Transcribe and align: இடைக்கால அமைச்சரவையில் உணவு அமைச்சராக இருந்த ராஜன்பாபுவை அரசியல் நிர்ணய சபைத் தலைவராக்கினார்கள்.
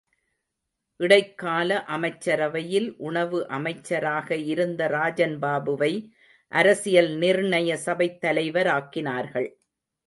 இடைக்கால 0.99 1.83
அமைச்சரவையில் 1.87 2.95
உணவு 2.97 3.47
அமைச்சராக 3.47 4.35
இருந்த 4.35 4.87
ராஜன்பாபுவை 4.89 5.93
அரசியல் 6.51 7.11
நிர்ணய 7.17 7.73
சபைத் 7.87 8.21
தலைவராக்கினார்கள். 8.25 9.49